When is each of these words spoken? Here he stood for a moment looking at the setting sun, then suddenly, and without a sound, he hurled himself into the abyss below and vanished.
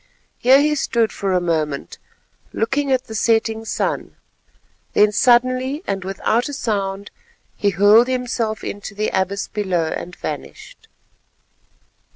Here 0.39 0.59
he 0.59 0.73
stood 0.73 1.11
for 1.11 1.31
a 1.31 1.39
moment 1.39 1.99
looking 2.53 2.91
at 2.91 3.03
the 3.05 3.13
setting 3.13 3.65
sun, 3.65 4.15
then 4.93 5.11
suddenly, 5.11 5.83
and 5.85 6.03
without 6.03 6.49
a 6.49 6.53
sound, 6.53 7.11
he 7.55 7.69
hurled 7.69 8.07
himself 8.07 8.63
into 8.63 8.95
the 8.95 9.09
abyss 9.09 9.47
below 9.47 9.85
and 9.89 10.15
vanished. 10.15 10.87